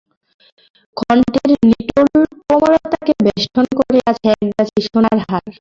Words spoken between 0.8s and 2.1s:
কণ্ঠের নিটোল